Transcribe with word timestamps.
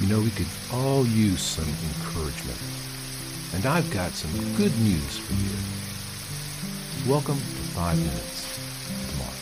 You 0.00 0.06
know, 0.06 0.20
we 0.20 0.30
could 0.30 0.46
all 0.72 1.04
use 1.04 1.42
some 1.42 1.66
encouragement. 1.66 2.56
And 3.52 3.66
I've 3.66 3.90
got 3.90 4.12
some 4.12 4.30
good 4.54 4.70
news 4.78 5.18
for 5.18 5.32
you. 5.32 5.50
Welcome 7.10 7.34
to 7.34 7.42
Five 7.74 7.98
Minutes 7.98 8.46
with 8.88 9.18
Mark. 9.18 9.34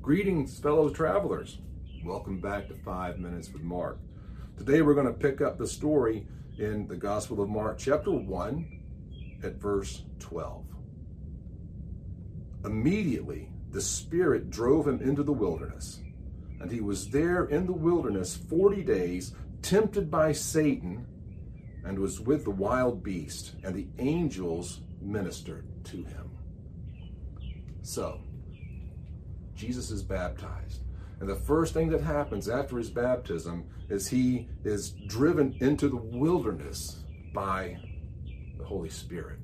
Greetings, 0.00 0.58
fellow 0.58 0.88
travelers. 0.88 1.58
Welcome 2.02 2.40
back 2.40 2.68
to 2.68 2.74
Five 2.82 3.18
Minutes 3.18 3.52
with 3.52 3.60
Mark. 3.60 3.98
Today 4.56 4.80
we're 4.80 4.94
going 4.94 5.06
to 5.06 5.12
pick 5.12 5.42
up 5.42 5.58
the 5.58 5.66
story 5.66 6.26
in 6.56 6.88
the 6.88 6.96
Gospel 6.96 7.42
of 7.42 7.50
Mark, 7.50 7.76
chapter 7.76 8.10
1, 8.10 8.76
at 9.42 9.54
verse 9.54 10.02
12. 10.20 10.64
Immediately 12.64 13.50
the 13.70 13.80
Spirit 13.80 14.50
drove 14.50 14.86
him 14.86 15.00
into 15.00 15.22
the 15.22 15.32
wilderness, 15.32 16.00
and 16.60 16.70
he 16.70 16.80
was 16.80 17.10
there 17.10 17.44
in 17.44 17.66
the 17.66 17.72
wilderness 17.72 18.36
40 18.36 18.82
days, 18.82 19.34
tempted 19.62 20.10
by 20.10 20.32
Satan, 20.32 21.06
and 21.84 21.98
was 21.98 22.20
with 22.20 22.44
the 22.44 22.50
wild 22.50 23.02
beast, 23.02 23.54
and 23.62 23.74
the 23.74 23.86
angels 23.98 24.80
ministered 25.00 25.66
to 25.84 25.98
him. 25.98 26.30
So, 27.82 28.20
Jesus 29.54 29.90
is 29.90 30.02
baptized. 30.02 30.82
And 31.20 31.28
the 31.28 31.36
first 31.36 31.72
thing 31.72 31.88
that 31.90 32.02
happens 32.02 32.48
after 32.48 32.76
his 32.76 32.90
baptism 32.90 33.64
is 33.88 34.08
he 34.08 34.48
is 34.64 34.90
driven 35.06 35.56
into 35.60 35.88
the 35.88 35.96
wilderness 35.96 37.04
by 37.32 37.78
Holy 38.66 38.90
Spirit. 38.90 39.38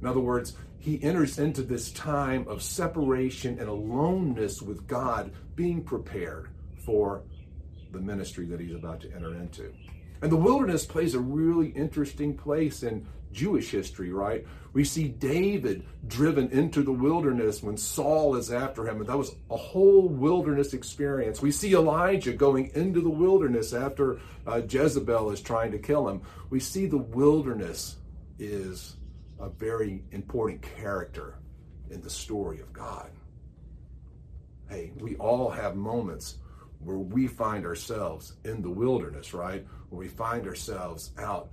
In 0.00 0.06
other 0.06 0.20
words, 0.20 0.56
he 0.78 1.02
enters 1.02 1.38
into 1.38 1.62
this 1.62 1.92
time 1.92 2.46
of 2.48 2.62
separation 2.62 3.58
and 3.60 3.68
aloneness 3.68 4.60
with 4.60 4.86
God, 4.86 5.32
being 5.54 5.82
prepared 5.84 6.48
for 6.84 7.22
the 7.92 8.00
ministry 8.00 8.46
that 8.46 8.60
he's 8.60 8.74
about 8.74 9.00
to 9.02 9.12
enter 9.12 9.34
into. 9.34 9.72
And 10.22 10.30
the 10.30 10.36
wilderness 10.36 10.84
plays 10.84 11.14
a 11.14 11.20
really 11.20 11.68
interesting 11.68 12.36
place 12.36 12.82
in 12.82 13.06
Jewish 13.32 13.70
history, 13.70 14.12
right? 14.12 14.46
We 14.72 14.84
see 14.84 15.08
David 15.08 15.84
driven 16.06 16.50
into 16.50 16.82
the 16.82 16.92
wilderness 16.92 17.62
when 17.62 17.76
Saul 17.76 18.36
is 18.36 18.50
after 18.50 18.86
him, 18.86 18.98
and 19.00 19.06
that 19.06 19.18
was 19.18 19.34
a 19.50 19.56
whole 19.56 20.08
wilderness 20.08 20.74
experience. 20.74 21.42
We 21.42 21.52
see 21.52 21.74
Elijah 21.74 22.32
going 22.32 22.70
into 22.74 23.00
the 23.00 23.10
wilderness 23.10 23.72
after 23.72 24.18
uh, 24.46 24.62
Jezebel 24.68 25.30
is 25.30 25.40
trying 25.40 25.72
to 25.72 25.78
kill 25.78 26.08
him. 26.08 26.22
We 26.50 26.60
see 26.60 26.86
the 26.86 26.98
wilderness 26.98 27.96
is 28.38 28.96
a 29.38 29.48
very 29.48 30.04
important 30.12 30.62
character 30.62 31.38
in 31.90 32.00
the 32.00 32.10
story 32.10 32.60
of 32.60 32.72
God. 32.72 33.10
Hey, 34.68 34.92
we 34.98 35.16
all 35.16 35.50
have 35.50 35.76
moments 35.76 36.38
where 36.78 36.98
we 36.98 37.26
find 37.26 37.64
ourselves 37.64 38.34
in 38.44 38.62
the 38.62 38.70
wilderness, 38.70 39.34
right? 39.34 39.66
Where 39.90 39.98
we 39.98 40.08
find 40.08 40.46
ourselves 40.46 41.12
out 41.18 41.50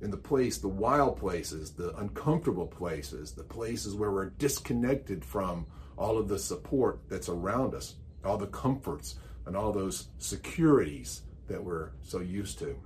in 0.00 0.10
the 0.10 0.16
place, 0.16 0.58
the 0.58 0.68
wild 0.68 1.16
places, 1.16 1.72
the 1.72 1.94
uncomfortable 1.96 2.66
places, 2.66 3.32
the 3.32 3.44
places 3.44 3.94
where 3.94 4.10
we're 4.10 4.30
disconnected 4.30 5.24
from 5.24 5.66
all 5.96 6.18
of 6.18 6.28
the 6.28 6.38
support 6.38 7.00
that's 7.08 7.28
around 7.28 7.74
us, 7.74 7.96
all 8.24 8.36
the 8.36 8.46
comforts 8.48 9.16
and 9.46 9.56
all 9.56 9.72
those 9.72 10.08
securities 10.18 11.22
that 11.46 11.62
we're 11.62 11.90
so 12.02 12.20
used 12.20 12.58
to. 12.58 12.76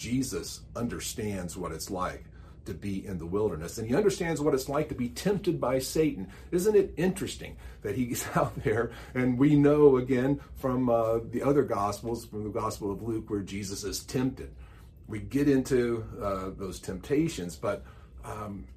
Jesus 0.00 0.62
understands 0.74 1.58
what 1.58 1.72
it's 1.72 1.90
like 1.90 2.24
to 2.64 2.72
be 2.72 3.06
in 3.06 3.18
the 3.18 3.26
wilderness. 3.26 3.76
And 3.76 3.86
he 3.86 3.94
understands 3.94 4.40
what 4.40 4.54
it's 4.54 4.68
like 4.68 4.88
to 4.88 4.94
be 4.94 5.10
tempted 5.10 5.60
by 5.60 5.78
Satan. 5.78 6.28
Isn't 6.50 6.74
it 6.74 6.94
interesting 6.96 7.58
that 7.82 7.96
he's 7.96 8.26
out 8.34 8.64
there? 8.64 8.92
And 9.14 9.38
we 9.38 9.56
know 9.56 9.98
again 9.98 10.40
from 10.56 10.88
uh, 10.88 11.18
the 11.30 11.42
other 11.42 11.62
Gospels, 11.62 12.24
from 12.24 12.44
the 12.44 12.50
Gospel 12.50 12.90
of 12.90 13.02
Luke, 13.02 13.28
where 13.28 13.40
Jesus 13.40 13.84
is 13.84 14.02
tempted. 14.02 14.54
We 15.06 15.18
get 15.18 15.50
into 15.50 16.06
uh, 16.22 16.50
those 16.56 16.80
temptations, 16.80 17.56
but 17.56 17.84
um, 18.24 18.68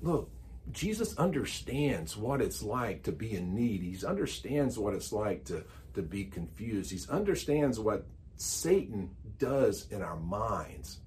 look, 0.00 0.30
Jesus 0.72 1.14
understands 1.18 2.16
what 2.16 2.40
it's 2.40 2.62
like 2.62 3.02
to 3.02 3.12
be 3.12 3.36
in 3.36 3.54
need. 3.54 3.82
He 3.82 4.06
understands 4.06 4.78
what 4.78 4.94
it's 4.94 5.12
like 5.12 5.44
to, 5.46 5.62
to 5.92 6.00
be 6.00 6.24
confused. 6.24 6.90
He 6.90 7.00
understands 7.10 7.78
what 7.78 8.06
Satan 8.36 9.10
does 9.40 9.88
in 9.90 10.02
our 10.02 10.16
minds 10.16 11.00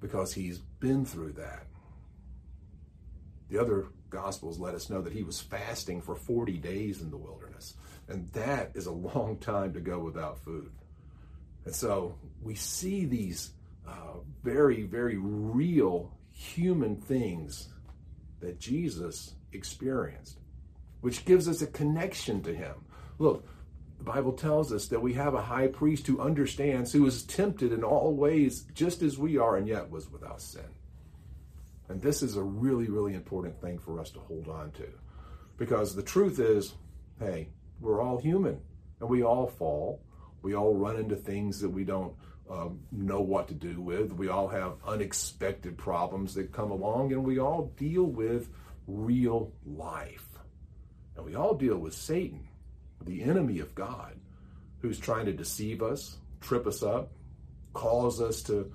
because 0.00 0.34
he's 0.34 0.58
been 0.58 1.04
through 1.04 1.32
that. 1.32 1.66
The 3.48 3.58
other 3.58 3.86
Gospels 4.10 4.58
let 4.58 4.74
us 4.74 4.88
know 4.88 5.02
that 5.02 5.12
he 5.12 5.22
was 5.22 5.40
fasting 5.40 6.00
for 6.00 6.14
40 6.14 6.58
days 6.58 7.02
in 7.02 7.10
the 7.10 7.16
wilderness, 7.16 7.74
and 8.08 8.28
that 8.32 8.72
is 8.74 8.86
a 8.86 8.92
long 8.92 9.38
time 9.38 9.74
to 9.74 9.80
go 9.80 9.98
without 9.98 10.38
food. 10.38 10.70
And 11.64 11.74
so 11.74 12.14
we 12.42 12.54
see 12.54 13.04
these 13.04 13.50
uh, 13.86 14.20
very, 14.42 14.84
very 14.84 15.16
real 15.18 16.16
human 16.32 16.96
things 16.96 17.68
that 18.40 18.58
Jesus 18.58 19.34
experienced, 19.52 20.38
which 21.00 21.24
gives 21.24 21.48
us 21.48 21.60
a 21.60 21.66
connection 21.66 22.42
to 22.44 22.54
him. 22.54 22.74
Look, 23.18 23.46
the 23.98 24.04
Bible 24.04 24.32
tells 24.32 24.72
us 24.72 24.86
that 24.86 25.02
we 25.02 25.14
have 25.14 25.34
a 25.34 25.42
high 25.42 25.66
priest 25.66 26.06
who 26.06 26.20
understands, 26.20 26.92
who 26.92 27.04
is 27.06 27.24
tempted 27.24 27.72
in 27.72 27.82
all 27.82 28.14
ways 28.14 28.62
just 28.72 29.02
as 29.02 29.18
we 29.18 29.36
are, 29.36 29.56
and 29.56 29.66
yet 29.66 29.90
was 29.90 30.10
without 30.10 30.40
sin. 30.40 30.68
And 31.88 32.00
this 32.00 32.22
is 32.22 32.36
a 32.36 32.42
really, 32.42 32.88
really 32.88 33.14
important 33.14 33.60
thing 33.60 33.78
for 33.78 34.00
us 34.00 34.10
to 34.10 34.20
hold 34.20 34.48
on 34.48 34.70
to. 34.72 34.88
Because 35.56 35.94
the 35.94 36.02
truth 36.02 36.38
is, 36.38 36.74
hey, 37.18 37.48
we're 37.80 38.00
all 38.00 38.18
human 38.18 38.60
and 39.00 39.08
we 39.08 39.22
all 39.22 39.46
fall. 39.46 40.00
We 40.42 40.54
all 40.54 40.74
run 40.74 40.96
into 40.96 41.16
things 41.16 41.60
that 41.60 41.70
we 41.70 41.84
don't 41.84 42.14
um, 42.48 42.80
know 42.92 43.20
what 43.20 43.48
to 43.48 43.54
do 43.54 43.80
with. 43.80 44.12
We 44.12 44.28
all 44.28 44.48
have 44.48 44.74
unexpected 44.86 45.76
problems 45.76 46.34
that 46.34 46.52
come 46.52 46.70
along 46.70 47.12
and 47.12 47.24
we 47.24 47.40
all 47.40 47.72
deal 47.76 48.04
with 48.04 48.48
real 48.86 49.52
life. 49.66 50.26
And 51.16 51.24
we 51.24 51.34
all 51.34 51.54
deal 51.54 51.78
with 51.78 51.94
Satan 51.94 52.47
the 53.08 53.22
enemy 53.22 53.60
of 53.60 53.74
God, 53.74 54.14
who's 54.80 54.98
trying 54.98 55.26
to 55.26 55.32
deceive 55.32 55.82
us, 55.82 56.18
trip 56.40 56.66
us 56.66 56.82
up, 56.82 57.10
cause 57.72 58.20
us 58.20 58.42
to 58.44 58.72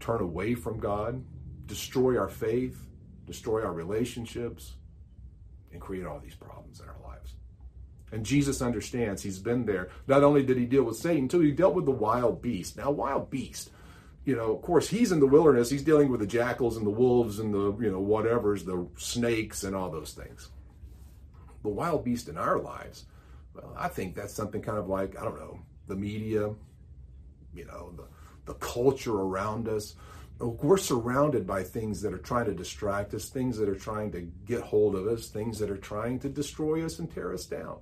turn 0.00 0.20
away 0.20 0.54
from 0.54 0.78
God, 0.78 1.24
destroy 1.66 2.18
our 2.18 2.28
faith, 2.28 2.78
destroy 3.26 3.64
our 3.64 3.72
relationships, 3.72 4.74
and 5.72 5.80
create 5.80 6.06
all 6.06 6.20
these 6.20 6.34
problems 6.34 6.80
in 6.80 6.88
our 6.88 6.96
lives. 7.04 7.34
And 8.12 8.24
Jesus 8.24 8.62
understands 8.62 9.22
he's 9.22 9.38
been 9.38 9.66
there. 9.66 9.90
Not 10.06 10.22
only 10.22 10.42
did 10.42 10.56
he 10.56 10.64
deal 10.64 10.84
with 10.84 10.96
Satan, 10.96 11.28
too, 11.28 11.40
he 11.40 11.50
dealt 11.50 11.74
with 11.74 11.86
the 11.86 11.90
wild 11.90 12.40
beast. 12.40 12.76
Now, 12.76 12.90
wild 12.90 13.30
beast, 13.30 13.70
you 14.24 14.36
know, 14.36 14.54
of 14.54 14.62
course, 14.62 14.88
he's 14.88 15.12
in 15.12 15.20
the 15.20 15.26
wilderness. 15.26 15.70
He's 15.70 15.82
dealing 15.82 16.10
with 16.10 16.20
the 16.20 16.26
jackals 16.26 16.76
and 16.76 16.86
the 16.86 16.90
wolves 16.90 17.38
and 17.38 17.52
the, 17.52 17.76
you 17.80 17.90
know, 17.90 18.00
whatever's, 18.00 18.64
the 18.64 18.86
snakes 18.96 19.64
and 19.64 19.74
all 19.74 19.90
those 19.90 20.12
things. 20.12 20.50
The 21.62 21.68
wild 21.68 22.04
beast 22.04 22.28
in 22.28 22.38
our 22.38 22.58
lives 22.58 23.06
well, 23.56 23.74
I 23.76 23.88
think 23.88 24.14
that's 24.14 24.34
something 24.34 24.62
kind 24.62 24.78
of 24.78 24.88
like, 24.88 25.18
I 25.18 25.24
don't 25.24 25.38
know, 25.38 25.58
the 25.86 25.96
media, 25.96 26.50
you 27.54 27.64
know, 27.64 27.92
the, 27.96 28.04
the 28.52 28.54
culture 28.54 29.14
around 29.14 29.68
us. 29.68 29.94
We're 30.38 30.76
surrounded 30.76 31.46
by 31.46 31.62
things 31.62 32.02
that 32.02 32.12
are 32.12 32.18
trying 32.18 32.44
to 32.46 32.54
distract 32.54 33.14
us, 33.14 33.30
things 33.30 33.56
that 33.56 33.68
are 33.68 33.74
trying 33.74 34.12
to 34.12 34.20
get 34.44 34.60
hold 34.60 34.94
of 34.94 35.06
us, 35.06 35.28
things 35.28 35.58
that 35.60 35.70
are 35.70 35.78
trying 35.78 36.18
to 36.20 36.28
destroy 36.28 36.84
us 36.84 36.98
and 36.98 37.10
tear 37.10 37.32
us 37.32 37.46
down, 37.46 37.78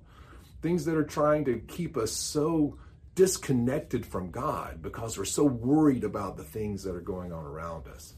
things 0.62 0.85
that 0.85 0.97
are 0.97 1.05
trying 1.05 1.45
to 1.47 1.59
keep 1.67 1.97
us 1.97 2.12
so 2.12 2.79
disconnected 3.17 4.06
from 4.06 4.31
God 4.31 4.83
because 4.83 5.19
we're 5.19 5.25
so 5.25 5.45
worried 5.45 6.05
about 6.05 6.37
the 6.37 6.45
things 6.45 6.83
that 6.85 6.95
are 6.95 7.01
going 7.01 7.33
on 7.33 7.45
around 7.45 7.89
us. 7.89 8.15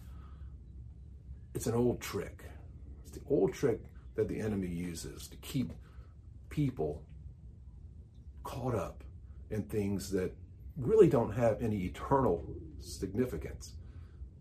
It's 1.54 1.66
an 1.66 1.74
old 1.74 2.00
trick. 2.00 2.44
It's 3.02 3.12
the 3.12 3.22
old 3.28 3.54
trick 3.54 3.80
that 4.16 4.28
the 4.28 4.40
enemy 4.40 4.68
uses 4.68 5.28
to 5.28 5.36
keep 5.38 5.72
people 6.50 7.02
caught 8.46 8.76
up 8.76 9.02
in 9.50 9.64
things 9.64 10.08
that 10.12 10.32
really 10.76 11.08
don't 11.08 11.32
have 11.32 11.60
any 11.60 11.84
eternal 11.84 12.46
significance. 12.80 13.74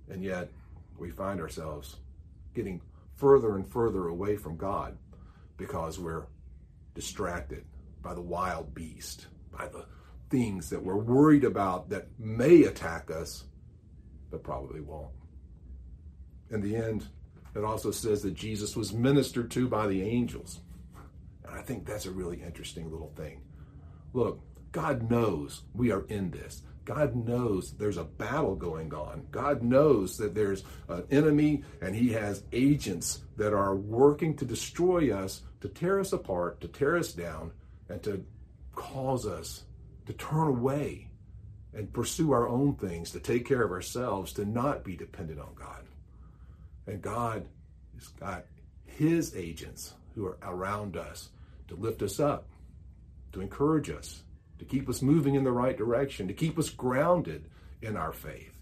And 0.10 0.24
yet 0.24 0.52
we 0.98 1.10
find 1.10 1.42
ourselves 1.42 1.98
getting 2.54 2.82
further 3.16 3.56
and 3.56 3.68
further 3.68 4.08
away 4.08 4.38
from 4.38 4.58
God 4.58 4.96
because 5.58 5.98
we're 5.98 6.28
distracted 6.94 7.66
by 8.04 8.14
the 8.14 8.22
wild 8.22 8.76
beast, 8.76 9.26
by 9.52 9.68
the 9.68 9.86
things 10.30 10.70
that 10.70 10.84
we're 10.84 10.98
worried 10.98 11.44
about 11.44 11.90
that 11.90 12.08
may 12.20 12.64
attack 12.64 13.10
us, 13.10 13.46
but 14.30 14.44
probably 14.44 14.82
won't. 14.82 15.14
In 16.52 16.62
the 16.62 16.76
end, 16.76 17.08
it 17.56 17.64
also 17.64 17.90
says 17.90 18.22
that 18.22 18.36
Jesus 18.36 18.76
was 18.76 18.94
ministered 18.94 19.50
to 19.52 19.68
by 19.68 19.88
the 19.88 20.04
angels. 20.04 20.60
And 21.44 21.58
I 21.58 21.64
think 21.64 21.86
that's 21.88 22.06
a 22.06 22.12
really 22.12 22.44
interesting 22.44 22.92
little 22.92 23.14
thing. 23.16 23.42
Look, 24.16 24.40
God 24.72 25.12
knows 25.12 25.64
we 25.74 25.92
are 25.92 26.06
in 26.08 26.32
this. 26.32 26.64
God 26.86 27.16
knows 27.16 27.74
there's 27.74 27.98
a 27.98 28.06
battle 28.06 28.56
going 28.56 28.94
on. 28.94 29.28
God 29.30 29.62
knows 29.62 30.16
that 30.18 30.34
there's 30.34 30.64
an 30.88 31.04
enemy 31.12 31.64
and 31.82 31.94
he 31.94 32.14
has 32.14 32.44
agents 32.54 33.24
that 33.36 33.54
are 33.54 33.76
working 33.76 34.34
to 34.38 34.46
destroy 34.46 35.14
us, 35.14 35.42
to 35.60 35.68
tear 35.68 36.00
us 36.00 36.14
apart, 36.14 36.62
to 36.62 36.70
tear 36.70 36.96
us 36.96 37.12
down, 37.12 37.52
and 37.90 38.02
to 38.04 38.26
cause 38.74 39.26
us 39.26 39.66
to 40.06 40.14
turn 40.14 40.48
away 40.48 41.10
and 41.74 41.92
pursue 41.92 42.32
our 42.32 42.48
own 42.48 42.76
things, 42.76 43.12
to 43.12 43.20
take 43.20 43.46
care 43.46 43.64
of 43.64 43.72
ourselves, 43.72 44.32
to 44.32 44.46
not 44.46 44.86
be 44.86 44.96
dependent 44.96 45.42
on 45.42 45.54
God. 45.56 45.84
And 46.88 47.02
God 47.02 47.46
has 47.96 48.08
got 48.08 48.46
his 48.86 49.36
agents 49.36 49.94
who 50.14 50.26
are 50.26 50.38
around 50.42 50.96
us 50.96 51.32
to 51.68 51.76
lift 51.76 52.02
us 52.02 52.22
up, 52.22 52.48
to 53.36 53.42
encourage 53.42 53.90
us, 53.90 54.24
to 54.60 54.66
keep 54.66 54.88
us 54.88 55.02
moving 55.02 55.36
in 55.36 55.44
the 55.44 55.52
right 55.52 55.78
direction, 55.78 56.28
to 56.30 56.34
keep 56.34 56.58
us 56.58 56.70
grounded 56.70 57.50
in 57.82 57.98
our 57.98 58.14
faith. 58.14 58.58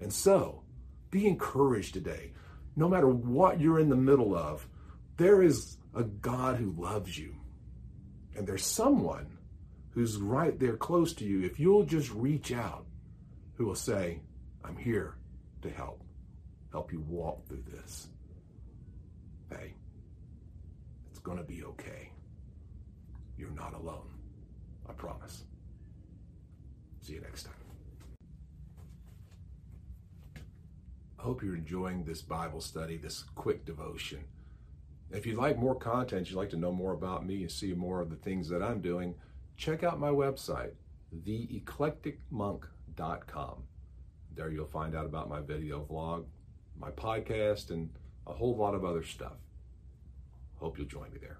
And 0.00 0.12
so, 0.12 0.64
be 1.12 1.28
encouraged 1.28 1.94
today. 1.94 2.32
No 2.74 2.88
matter 2.88 3.06
what 3.06 3.60
you're 3.60 3.78
in 3.78 3.90
the 3.90 3.96
middle 3.96 4.34
of, 4.34 4.66
there 5.18 5.40
is 5.40 5.76
a 5.94 6.02
God 6.02 6.56
who 6.56 6.74
loves 6.76 7.16
you. 7.16 7.36
And 8.36 8.44
there's 8.44 8.66
someone 8.66 9.38
who's 9.90 10.16
right 10.16 10.58
there 10.58 10.76
close 10.76 11.12
to 11.14 11.24
you. 11.24 11.44
If 11.44 11.60
you'll 11.60 11.84
just 11.84 12.10
reach 12.10 12.50
out, 12.50 12.84
who 13.54 13.66
will 13.66 13.76
say, 13.76 14.20
I'm 14.64 14.76
here 14.76 15.14
to 15.62 15.70
help, 15.70 16.02
help 16.72 16.92
you 16.92 17.04
walk 17.08 17.46
through 17.46 17.62
this. 17.70 18.08
Hey, 19.48 19.74
it's 21.10 21.20
going 21.20 21.38
to 21.38 21.44
be 21.44 21.62
okay. 21.62 22.10
You're 23.36 23.50
not 23.50 23.74
alone. 23.74 24.08
I 24.88 24.92
promise. 24.92 25.44
See 27.00 27.14
you 27.14 27.20
next 27.20 27.44
time. 27.44 27.54
I 31.18 31.22
hope 31.22 31.42
you're 31.42 31.54
enjoying 31.54 32.04
this 32.04 32.20
Bible 32.20 32.60
study, 32.60 32.96
this 32.96 33.22
quick 33.34 33.64
devotion. 33.64 34.24
If 35.10 35.24
you'd 35.24 35.36
like 35.36 35.56
more 35.58 35.76
content, 35.76 36.28
you'd 36.28 36.36
like 36.36 36.50
to 36.50 36.56
know 36.56 36.72
more 36.72 36.94
about 36.94 37.24
me 37.26 37.42
and 37.42 37.50
see 37.50 37.74
more 37.74 38.00
of 38.00 38.10
the 38.10 38.16
things 38.16 38.48
that 38.48 38.62
I'm 38.62 38.80
doing, 38.80 39.14
check 39.56 39.84
out 39.84 40.00
my 40.00 40.08
website, 40.08 40.72
theeclecticmonk.com. 41.24 43.62
There 44.34 44.50
you'll 44.50 44.66
find 44.66 44.96
out 44.96 45.04
about 45.04 45.28
my 45.28 45.40
video 45.40 45.84
vlog, 45.84 46.24
my 46.78 46.90
podcast, 46.90 47.70
and 47.70 47.90
a 48.26 48.32
whole 48.32 48.56
lot 48.56 48.74
of 48.74 48.84
other 48.84 49.04
stuff. 49.04 49.36
Hope 50.56 50.78
you'll 50.78 50.88
join 50.88 51.12
me 51.12 51.18
there. 51.20 51.38